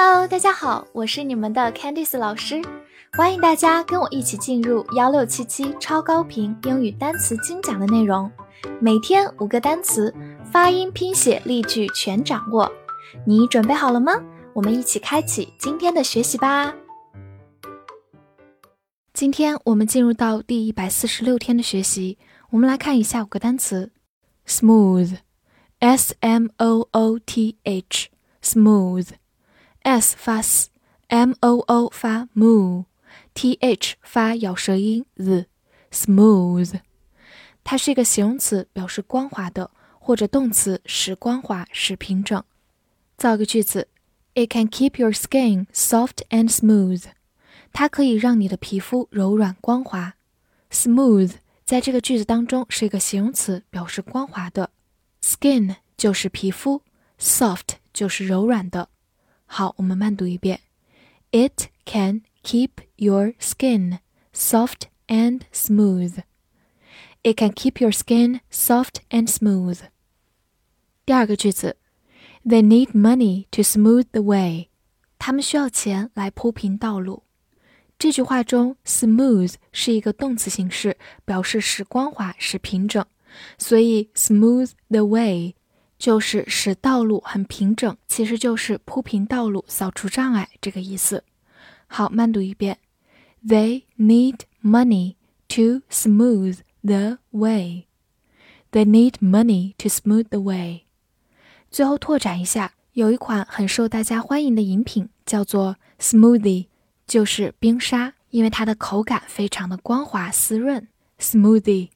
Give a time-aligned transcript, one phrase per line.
[0.00, 2.62] Hello，大家好，我是你们的 Candice 老师，
[3.14, 8.30] 欢迎大家跟我一起进入幺六七七超高频英语单词精讲的内容，
[8.80, 10.14] 每天五个单词，
[10.52, 12.70] 发音、拼写、例句全掌握，
[13.26, 14.12] 你准备好了吗？
[14.52, 16.72] 我们一起开启今天的学习吧。
[19.12, 22.18] 今天我们进入到第一百四十六天的学习，
[22.50, 23.90] 我们来看一下五个单词
[24.46, 29.08] ：smooth，s m o o t h，smooth。
[29.88, 36.80] S 发 s，m o o 发 moo，t h 发咬舌音 z，smooth，
[37.64, 42.44] 它是一个形容词，表示光滑的，或者动词使光滑、使平整。
[43.16, 43.88] 造个句子
[44.34, 47.04] ：It can keep your skin soft and smooth。
[47.72, 50.16] 它可以让你的皮肤柔软光滑。
[50.70, 54.68] smooth 在这个句子当中是一个形容词，表示光滑的。
[55.22, 56.82] skin 就是皮肤
[57.18, 58.90] ，soft 就是柔软的。
[59.47, 60.61] 好，我们慢读一遍。
[61.31, 63.99] It can keep your skin
[64.33, 66.23] soft and smooth.
[67.23, 69.79] It can keep your skin soft and smooth.
[71.05, 71.77] 第二个句子，
[72.45, 74.69] They need money to smooth the way.
[75.17, 77.23] 他们需要钱来铺平道路。
[77.97, 83.05] 这句话中，smooth 是一个动词形式，表示使光滑、使平整，
[83.57, 85.55] 所以 smooth the way
[85.98, 91.24] 就是使道路很平整，其实就是铺平道路、扫除障碍这个意思。
[91.88, 92.78] 好，慢读一遍。
[93.44, 95.16] They need money
[95.48, 97.86] to smooth the way.
[98.70, 100.82] They need money to smooth the way.
[101.70, 106.66] 最后拓展一下，有一款很受大家欢迎的饮品叫做 smoothie，
[107.06, 110.86] 就是冰沙，因为它的口感非常的光滑滋润。
[111.18, 111.88] smoothie。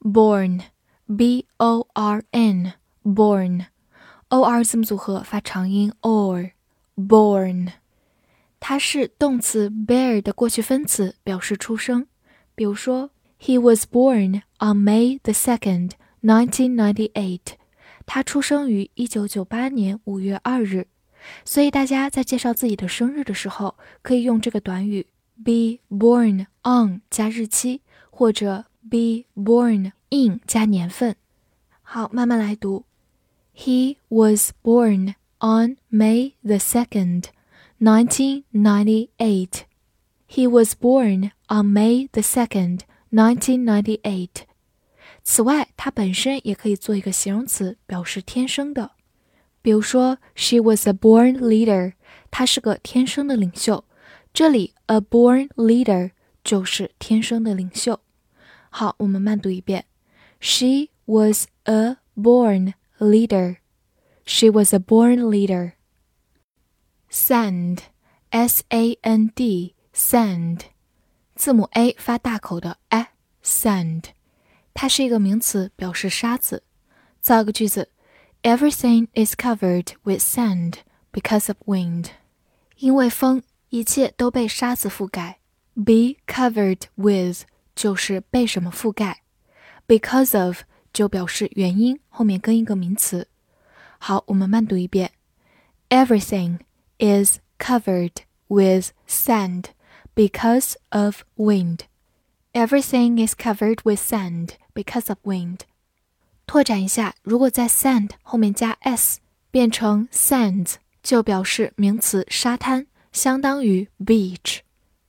[0.00, 2.74] born，b o r n。
[3.04, 7.72] Born，o r 字母组合发长音 or，born，
[8.60, 12.06] 它是动词 bear 的过去分词，表示出生。
[12.54, 15.92] 比如说，He was born on May the second,
[16.22, 17.54] nineteen ninety-eight。
[18.04, 20.86] 他出生于一九九八年五月二日。
[21.44, 25.06] 所以大家在介绍自己的生日的时候，可以用这个短语
[25.44, 27.80] be born on 加日期，
[28.10, 31.14] 或者 be born in 加年份。
[31.82, 32.84] 好，慢慢来读。
[33.53, 37.25] He was born on May the 2nd,
[37.79, 39.65] 1998.
[40.27, 44.45] He was born on May the 2nd, 1998.
[45.23, 48.91] 此外，它本身也可以做一个形容词，表示天生的。
[49.61, 51.93] 比如说，She was a born leader，
[52.31, 53.83] 她是个天生的领袖。
[54.33, 56.11] 这里，a born leader
[56.43, 57.99] 就是天生的领袖。
[58.69, 59.85] 好，我们慢读一遍。
[60.39, 63.57] She was a born leader.
[64.25, 65.73] She was a born leader.
[67.09, 67.79] Sand,
[68.31, 70.61] S A N D, sand，
[71.35, 74.05] 字母 A 发大口的 a，sand，
[74.73, 76.63] 它是一个名词，表示沙子。
[77.21, 77.89] 造个句子：
[78.43, 80.79] Everything is covered with sand
[81.11, 82.07] because of wind。
[82.77, 85.39] 因为风，一切都被沙子覆盖。
[85.73, 87.43] Be covered with
[87.75, 89.21] 就是被什么覆盖，
[89.87, 93.27] because of 就表示原因，后面跟一个名词。
[93.99, 95.11] 好，我们慢读一遍。
[95.89, 96.59] Everything
[96.99, 98.13] is covered
[98.47, 99.65] with sand
[100.15, 101.81] because of wind.
[102.53, 105.59] Everything is covered with sand because of wind.
[106.45, 109.19] 拓展一下，如果在 sand 后面加 s，
[109.51, 114.59] 变成 sands，就表示名词沙滩，相当于 beach。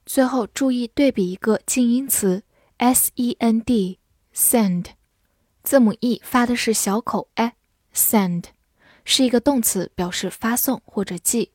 [0.05, 2.43] 最后注意对比一个静音词
[2.79, 4.87] s e n d，sand。
[5.64, 8.44] 字母 e 发的是小口 a，send
[9.06, 11.52] 是一个动词，表示发送或者寄。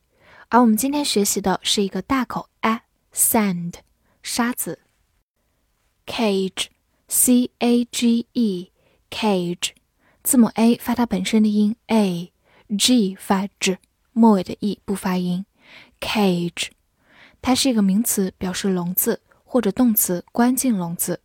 [0.49, 3.75] 而我们今天学习的是一个大口 a，sand
[4.23, 4.81] 沙子。
[6.07, 9.73] cage，c a g e，cage
[10.23, 13.77] 字母 a 发它本身的音 a，g 发 z，
[14.15, 15.45] 末尾的 e 不发音。
[16.01, 16.69] cage
[17.43, 21.21] 它是一个名词，表示笼子或者动词关进笼子。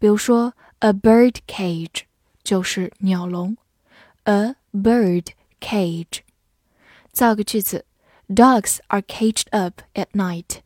[0.00, 2.05] 比如说 a bird cage。
[2.45, 3.57] 就是鸟笼，
[4.23, 5.27] a bird
[5.59, 6.21] cage。
[7.11, 7.85] 造个句子：
[8.27, 10.59] Dogs are caged up at night。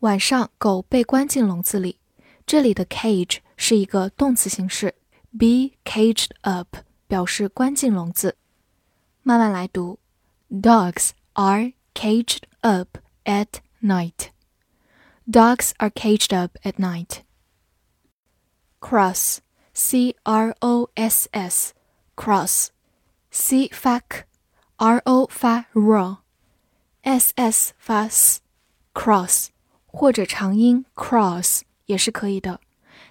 [0.00, 1.98] 晚上狗被关进笼子里。
[2.46, 4.94] 这里的 cage 是一个动词形式，
[5.36, 6.76] be caged up
[7.08, 8.36] 表示关进笼子。
[9.22, 9.98] 慢慢来读：
[10.48, 13.48] Dogs are caged up at
[13.82, 14.28] night.
[15.28, 17.22] Dogs are caged up at night.
[18.78, 19.38] Cross
[19.73, 29.47] C r o s s，cross，c 发 k，r o 发 r，s s 发 s，cross
[29.85, 32.59] 或者长音 cross 也是可以的。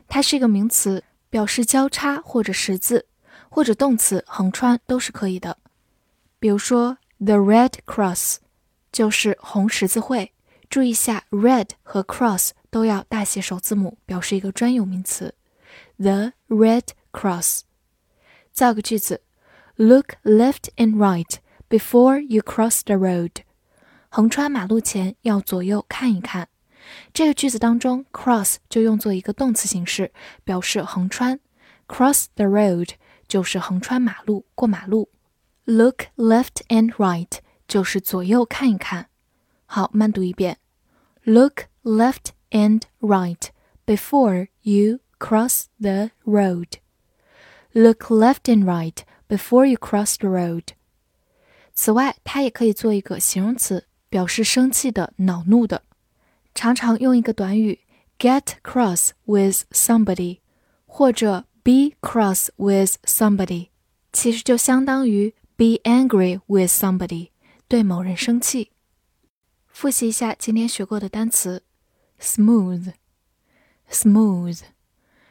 [0.09, 3.07] 它是一个名词，表示交叉或者十字，
[3.49, 5.57] 或者动词横穿都是可以的。
[6.39, 8.37] 比如说，The Red Cross
[8.91, 10.33] 就是红十字会。
[10.69, 15.35] 注意一下，red 和 cross 都要大写首字母，表示一个专有名词。
[16.00, 17.62] The Red Cross。
[18.52, 19.22] 造个句子：
[19.76, 21.38] Look left and right
[21.70, 23.32] before you cross the road。
[24.10, 26.48] 横穿马路前要左右看一看。
[27.14, 30.14] 这个句子当中，cross 就用作一个动词形式，
[30.44, 31.40] 表示横穿。
[31.88, 32.92] Cross the road
[33.28, 35.10] 就是横穿马路，过马路。
[35.66, 39.10] Look left and right 就是左右看一看。
[39.66, 40.60] 好，慢读一遍。
[41.24, 43.48] Look left and right
[43.86, 46.80] before you cross the road.
[47.74, 50.64] Look left and right before you cross the road.
[51.74, 55.84] 此外，它也可以做一个形容词，表示生气的、恼怒的。
[56.54, 57.82] 常常用一个短语
[58.18, 60.40] get cross with somebody，
[60.86, 63.68] 或者 be cross with somebody，
[64.14, 67.32] 其实就相当于 be angry with somebody，
[67.68, 68.72] 对某人生气。
[69.68, 71.64] 复习一下今天学过的单词：
[72.22, 74.62] smooth，smooth，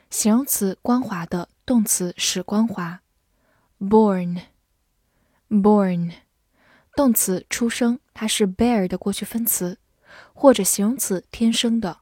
[0.10, 3.02] 形容词光滑的，动词使光滑。
[3.80, 6.14] ；born，born，
[6.96, 9.78] 动词出生，它是 bear 的过去分词，
[10.34, 12.00] 或者形容词天生的。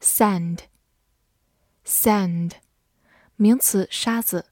[0.00, 2.52] ；sand，sand，
[3.36, 4.50] 名词沙子。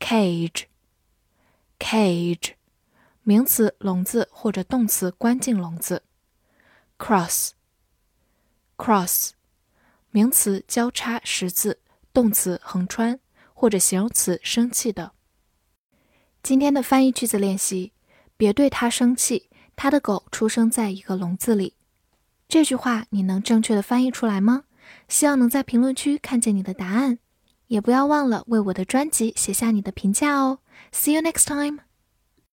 [0.00, 2.54] ；cage，cage。
[3.22, 6.04] 名词笼子或者动词关进笼子
[6.96, 9.32] ，cross，cross，
[10.16, 11.78] 名词交叉十字，
[12.14, 13.20] 动词横穿
[13.52, 15.12] 或者形容词生气的。
[16.42, 17.92] 今天的翻译句子练习：
[18.34, 21.74] 别对他生气，他的狗出生在一个笼子里。
[22.48, 24.64] 这句话你能正确的翻译出来吗？
[25.06, 27.18] 希望能在评论区看见你的答案，
[27.66, 30.60] 也不要忘了为我的专辑写下你的评价哦。
[30.92, 31.85] See you next time.